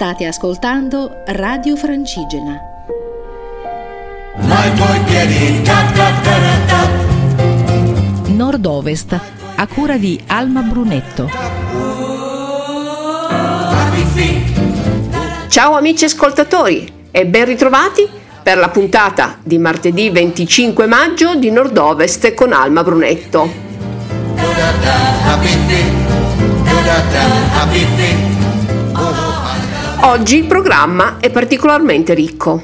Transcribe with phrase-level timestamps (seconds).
[0.00, 2.58] State ascoltando Radio Francigena.
[8.28, 9.20] Nord-Ovest,
[9.56, 11.28] a cura di Alma Brunetto.
[15.48, 18.08] Ciao amici ascoltatori e ben ritrovati
[18.42, 23.68] per la puntata di martedì 25 maggio di Nord-Ovest con Alma Brunetto.
[30.02, 32.62] Oggi il programma è particolarmente ricco.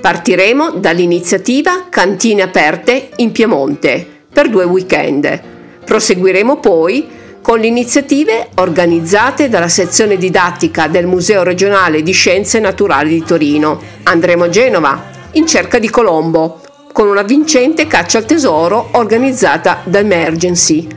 [0.00, 5.40] Partiremo dall'iniziativa Cantine Aperte in Piemonte per due weekend.
[5.84, 7.08] Proseguiremo poi
[7.40, 13.80] con le iniziative organizzate dalla sezione didattica del Museo regionale di Scienze Naturali di Torino.
[14.02, 16.60] Andremo a Genova in cerca di Colombo
[16.92, 20.88] con una vincente caccia al tesoro organizzata da Emergency.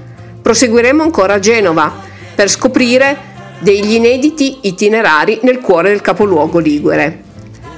[0.41, 1.93] Proseguiremo ancora a Genova
[2.33, 3.26] per scoprire
[3.59, 7.23] degli inediti itinerari nel cuore del capoluogo ligure.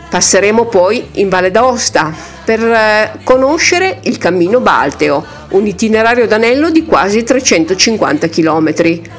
[0.10, 2.12] Passeremo poi in Valle d'Aosta
[2.44, 8.74] per eh, conoscere il Cammino Balteo, un itinerario d'anello di quasi 350 km.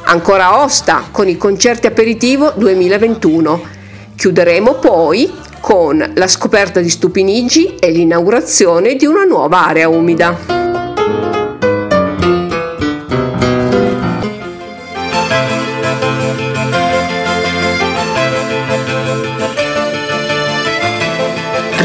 [0.05, 3.63] Ancora a Osta con i concerti aperitivo 2021.
[4.17, 10.70] Chiuderemo poi con la scoperta di Stupinigi e l'inaugurazione di una nuova area umida.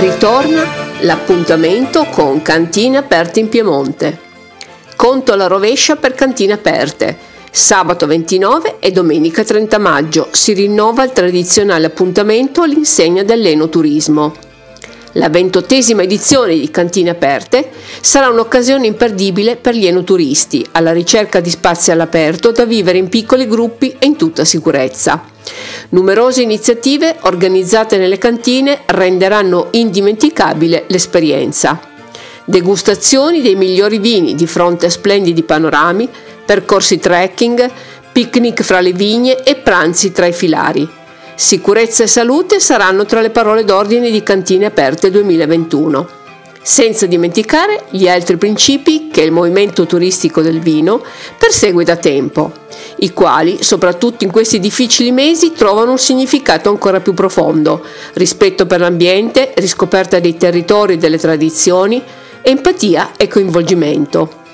[0.07, 0.63] Ritorna
[1.01, 4.19] l'appuntamento con Cantine Aperte in Piemonte.
[4.95, 7.17] Conto alla rovescia per Cantine Aperte.
[7.49, 14.44] Sabato 29 e domenica 30 maggio si rinnova il tradizionale appuntamento all'insegna dell'enoturismo.
[15.17, 17.69] La ventottesima edizione di Cantine Aperte
[18.01, 23.47] sarà un'occasione imperdibile per gli enoturisti alla ricerca di spazi all'aperto da vivere in piccoli
[23.47, 25.23] gruppi e in tutta sicurezza.
[25.89, 31.79] Numerose iniziative organizzate nelle cantine renderanno indimenticabile l'esperienza.
[32.43, 36.09] Degustazioni dei migliori vini di fronte a splendidi panorami,
[36.45, 37.71] percorsi trekking,
[38.11, 41.03] picnic fra le vigne e pranzi tra i filari.
[41.35, 46.07] Sicurezza e salute saranno tra le parole d'ordine di Cantine Aperte 2021.
[46.61, 51.03] Senza dimenticare gli altri principi che il movimento turistico del vino
[51.37, 52.53] persegue da tempo,
[52.99, 58.79] i quali, soprattutto in questi difficili mesi, trovano un significato ancora più profondo, rispetto per
[58.79, 62.01] l'ambiente, riscoperta dei territori e delle tradizioni,
[62.41, 64.44] empatia e coinvolgimento.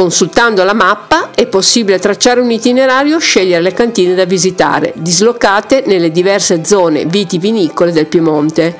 [0.00, 5.82] Consultando la mappa è possibile tracciare un itinerario e scegliere le cantine da visitare, dislocate
[5.84, 8.74] nelle diverse zone vitivinicole del Piemonte.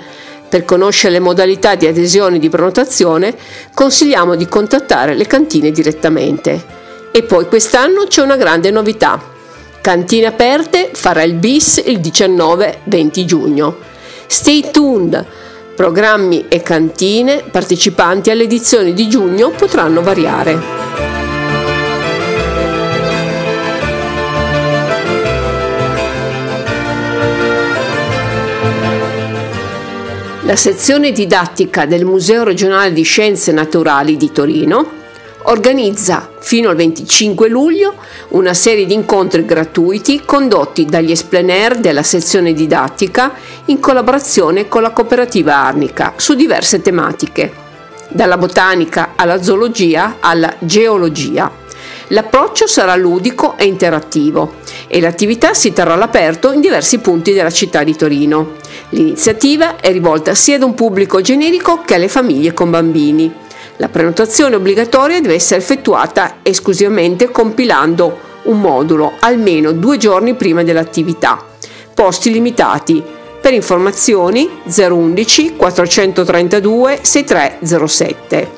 [0.48, 3.36] Per conoscere le modalità di adesione e di prenotazione
[3.74, 6.64] consigliamo di contattare le cantine direttamente.
[7.12, 9.22] E poi quest'anno c'è una grande novità.
[9.82, 13.76] Cantine aperte farà il bis il 19-20 giugno.
[14.26, 15.26] Stay tuned!
[15.76, 21.09] Programmi e cantine partecipanti alle edizioni di giugno potranno variare.
[30.50, 34.84] La sezione didattica del Museo regionale di Scienze Naturali di Torino
[35.42, 37.94] organizza fino al 25 luglio
[38.30, 43.32] una serie di incontri gratuiti condotti dagli esplener della sezione didattica
[43.66, 47.52] in collaborazione con la cooperativa Arnica su diverse tematiche,
[48.08, 51.48] dalla botanica alla zoologia alla geologia.
[52.08, 54.54] L'approccio sarà ludico e interattivo
[54.88, 58.59] e l'attività si terrà all'aperto in diversi punti della città di Torino.
[58.90, 63.32] L'iniziativa è rivolta sia ad un pubblico generico che alle famiglie con bambini.
[63.76, 71.44] La prenotazione obbligatoria deve essere effettuata esclusivamente compilando un modulo almeno due giorni prima dell'attività.
[71.94, 73.02] Posti limitati.
[73.40, 78.50] Per informazioni 011 432 6307.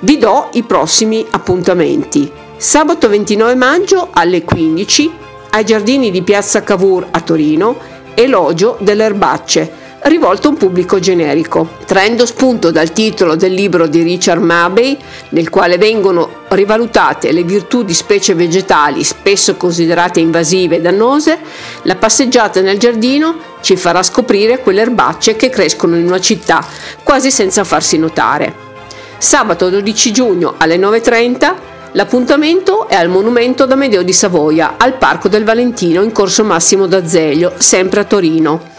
[0.00, 2.30] Vi do i prossimi appuntamenti.
[2.56, 7.76] Sabato 29 maggio alle 15 ai giardini di Piazza Cavour a Torino,
[8.14, 11.68] Elogio delle erbacce rivolto a un pubblico generico.
[11.86, 14.96] Traendo spunto dal titolo del libro di Richard Mabey,
[15.30, 21.38] nel quale vengono rivalutate le virtù di specie vegetali spesso considerate invasive e dannose,
[21.82, 26.64] la passeggiata nel giardino ci farà scoprire quelle erbacce che crescono in una città
[27.02, 28.62] quasi senza farsi notare.
[29.18, 31.54] Sabato 12 giugno alle 9.30
[31.96, 37.52] L'appuntamento è al monumento d'Amedeo di Savoia, al Parco del Valentino in corso Massimo d'Azeglio,
[37.56, 38.72] sempre a Torino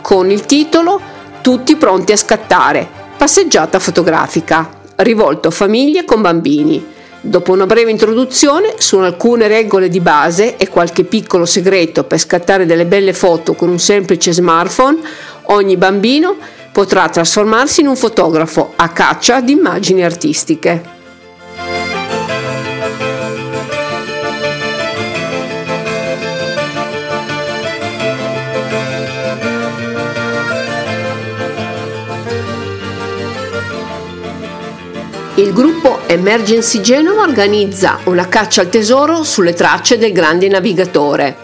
[0.00, 0.98] con il titolo
[1.42, 6.82] Tutti pronti a scattare, passeggiata fotografica, rivolto a famiglie con bambini.
[7.20, 12.64] Dopo una breve introduzione su alcune regole di base e qualche piccolo segreto per scattare
[12.64, 14.98] delle belle foto con un semplice smartphone,
[15.46, 16.36] ogni bambino
[16.72, 21.00] potrà trasformarsi in un fotografo a caccia di immagini artistiche.
[35.82, 41.38] Gruppo Emergency Genova organizza una caccia al tesoro sulle tracce del grande navigatore,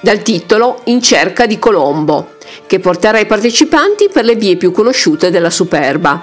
[0.00, 2.34] dal titolo In cerca di Colombo,
[2.66, 6.22] che porterà i partecipanti per le vie più conosciute della Superba.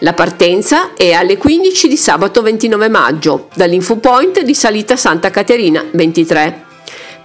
[0.00, 6.67] La partenza è alle 15 di sabato 29 maggio, dall'infopoint di Salita Santa Caterina 23.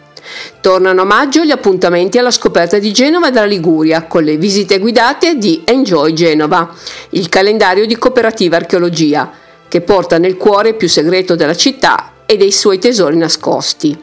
[0.59, 4.77] Tornano a maggio gli appuntamenti alla scoperta di Genova e della Liguria con le visite
[4.77, 6.75] guidate di Enjoy Genova,
[7.11, 9.43] il calendario di cooperativa archeologia
[9.75, 13.93] che porta nel cuore più segreto della città e dei suoi tesori nascosti.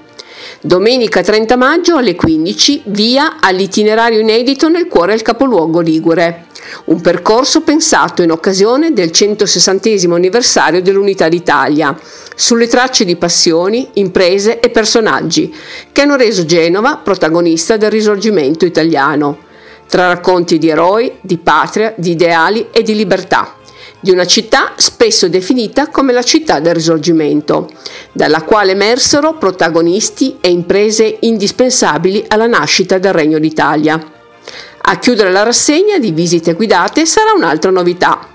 [0.61, 6.49] Domenica 30 maggio alle 15 via all'itinerario inedito nel cuore del capoluogo Ligure.
[6.87, 11.99] Un percorso pensato in occasione del 160 anniversario dell'Unità d'Italia,
[12.37, 15.55] sulle tracce di passioni, imprese e personaggi
[15.91, 19.39] che hanno reso Genova protagonista del risorgimento italiano,
[19.89, 23.61] tra racconti di eroi, di patria, di ideali e di libertà
[24.03, 27.71] di una città spesso definita come la città del risorgimento,
[28.11, 34.01] dalla quale emersero protagonisti e imprese indispensabili alla nascita del Regno d'Italia.
[34.85, 38.27] A chiudere la rassegna di visite guidate sarà un'altra novità.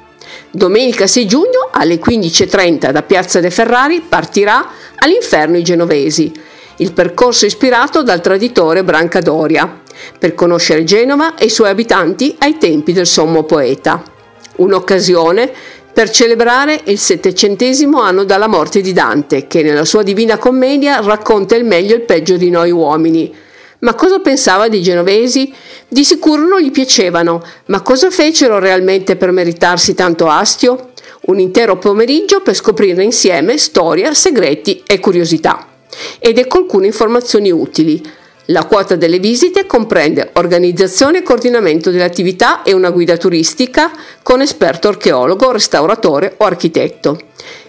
[0.50, 6.32] Domenica 6 giugno alle 15.30 da Piazza De Ferrari partirà all'Inferno i Genovesi,
[6.78, 9.82] il percorso ispirato dal traditore Brancadoria,
[10.18, 14.16] per conoscere Genova e i suoi abitanti ai tempi del sommo poeta
[14.58, 15.52] un'occasione
[15.98, 21.56] per celebrare il settecentesimo anno dalla morte di Dante, che nella sua Divina Commedia racconta
[21.56, 23.34] il meglio e il peggio di noi uomini.
[23.80, 25.52] Ma cosa pensava dei genovesi?
[25.88, 30.92] Di sicuro non gli piacevano, ma cosa fecero realmente per meritarsi tanto astio?
[31.22, 35.66] Un intero pomeriggio per scoprire insieme storia, segreti e curiosità.
[36.20, 38.02] Ed ecco alcune informazioni utili.
[38.50, 43.92] La quota delle visite comprende organizzazione e coordinamento delle attività e una guida turistica
[44.24, 47.20] con esperto archeologo, restauratore o architetto.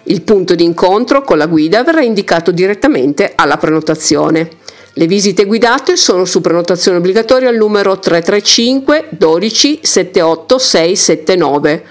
[0.03, 4.49] Il punto di incontro con la guida verrà indicato direttamente alla prenotazione.
[4.93, 11.83] Le visite guidate sono su prenotazione obbligatoria al numero 335 12 78 679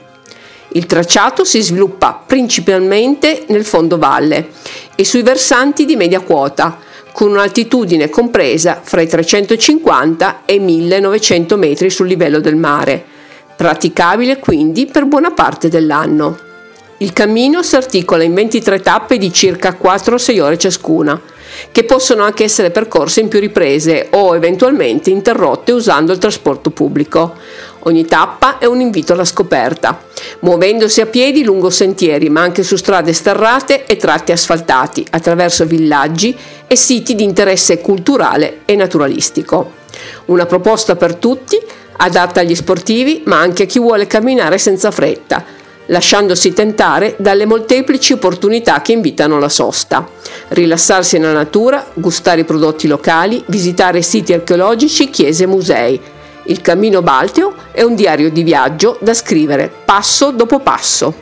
[0.75, 4.49] Il tracciato si sviluppa principalmente nel fondovalle
[4.95, 6.79] e sui versanti di media quota,
[7.11, 13.03] con un'altitudine compresa fra i 350 e i 1900 metri sul livello del mare,
[13.55, 16.39] praticabile quindi per buona parte dell'anno.
[16.97, 21.21] Il cammino si articola in 23 tappe di circa 4-6 ore ciascuna,
[21.71, 27.35] che possono anche essere percorse in più riprese o eventualmente interrotte usando il trasporto pubblico.
[27.85, 30.01] Ogni tappa è un invito alla scoperta,
[30.39, 36.35] muovendosi a piedi lungo sentieri, ma anche su strade sterrate e tratti asfaltati, attraverso villaggi
[36.65, 39.81] e siti di interesse culturale e naturalistico.
[40.25, 41.59] Una proposta per tutti,
[41.97, 45.43] adatta agli sportivi, ma anche a chi vuole camminare senza fretta,
[45.87, 50.07] lasciandosi tentare dalle molteplici opportunità che invitano la sosta.
[50.49, 56.01] Rilassarsi nella natura, gustare i prodotti locali, visitare siti archeologici, chiese e musei.
[56.45, 61.13] Il Cammino Balteo è un diario di viaggio da scrivere passo dopo passo.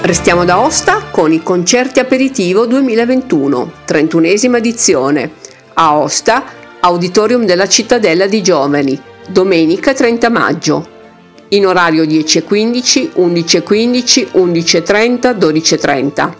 [0.00, 5.30] Restiamo da Osta con i concerti aperitivo 2021, 31esima edizione.
[5.74, 6.44] A Osta
[6.80, 10.88] Auditorium della Cittadella di Giovani, domenica 30 maggio,
[11.48, 16.32] in orario 10.15, 11.15, 11.30, 12.30.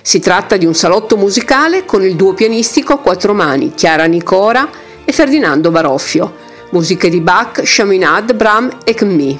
[0.00, 4.68] Si tratta di un salotto musicale con il duo pianistico a quattro mani, Chiara Nicora
[5.04, 6.34] e Ferdinando Baroffio,
[6.70, 9.38] musiche di Bach, Chaminade, Bram e Kmi.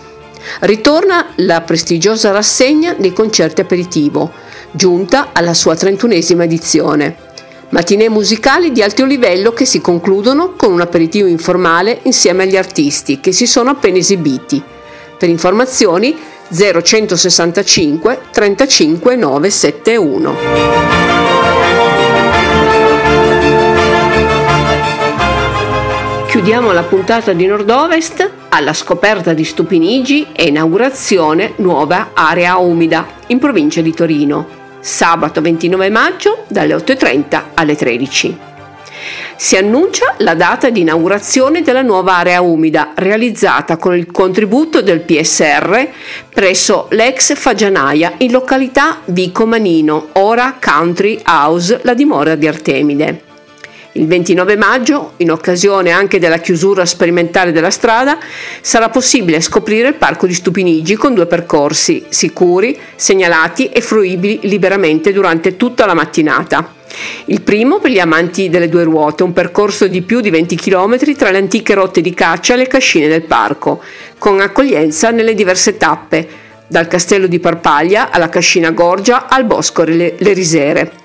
[0.61, 4.30] Ritorna la prestigiosa rassegna dei concerti aperitivo,
[4.71, 7.30] giunta alla sua 31esima edizione
[7.73, 13.18] matinee musicali di alto livello che si concludono con un aperitivo informale insieme agli artisti
[13.21, 14.62] che si sono appena esibiti.
[15.18, 16.14] Per informazioni
[16.52, 20.35] 0165 35 971.
[26.26, 33.38] Chiudiamo la puntata di Nord-Ovest alla scoperta di Stupinigi e inaugurazione nuova area umida in
[33.38, 38.51] provincia di Torino sabato 29 maggio dalle 8.30 alle 13.
[39.37, 45.00] Si annuncia la data di inaugurazione della nuova area umida realizzata con il contributo del
[45.00, 45.88] PSR
[46.32, 53.32] presso l'ex Fagianaia in località Vico Manino, ora Country House, la dimora di Artemide.
[53.95, 58.19] Il 29 maggio, in occasione anche della chiusura sperimentale della strada,
[58.63, 65.13] sarà possibile scoprire il parco di Stupinigi con due percorsi sicuri, segnalati e fruibili liberamente
[65.13, 66.73] durante tutta la mattinata.
[67.27, 71.15] Il primo per gli amanti delle due ruote, un percorso di più di 20 km
[71.15, 73.83] tra le antiche rotte di caccia e le cascine del parco,
[74.17, 76.27] con accoglienza nelle diverse tappe,
[76.67, 81.01] dal castello di Parpaglia alla cascina Gorgia al bosco Le Risere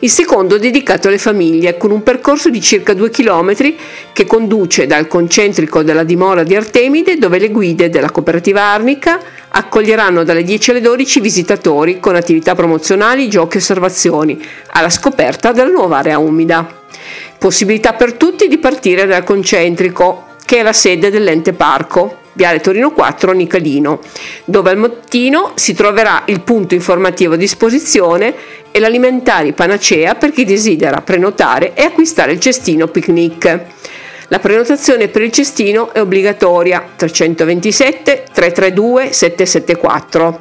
[0.00, 3.76] il secondo dedicato alle famiglie, con un percorso di circa due chilometri
[4.12, 10.22] che conduce dal concentrico della dimora di Artemide, dove le guide della cooperativa Arnica accoglieranno
[10.22, 15.98] dalle 10 alle 12 visitatori con attività promozionali, giochi e osservazioni, alla scoperta della nuova
[15.98, 16.76] area umida.
[17.36, 22.92] Possibilità per tutti di partire dal concentrico, che è la sede dell'ente parco, Viale Torino
[22.92, 24.00] 4 Nicalino,
[24.44, 28.34] dove al mattino si troverà il punto informativo a disposizione
[28.70, 33.60] e l'alimentari panacea per chi desidera prenotare e acquistare il cestino picnic.
[34.28, 40.40] La prenotazione per il cestino è obbligatoria 327 332 774.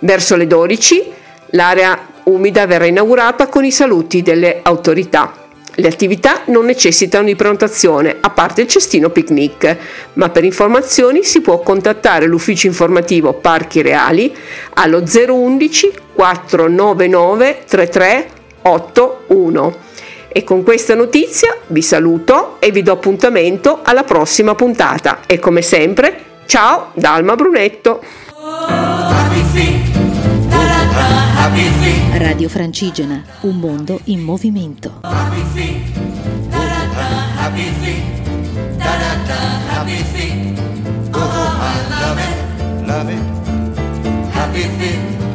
[0.00, 1.12] Verso le 12
[1.50, 5.39] l'area umida verrà inaugurata con i saluti delle autorità.
[5.74, 9.76] Le attività non necessitano di prenotazione, a parte il cestino picnic,
[10.14, 14.34] ma per informazioni si può contattare l'ufficio informativo Parchi Reali
[14.74, 19.88] allo 011 499 3381.
[20.32, 25.20] E con questa notizia vi saluto e vi do appuntamento alla prossima puntata.
[25.26, 28.00] E come sempre, ciao da Alma Brunetto.
[32.18, 35.00] Radio Francigena, un mondo in movimento.
[35.00, 35.42] Happy
[44.78, 45.29] feet.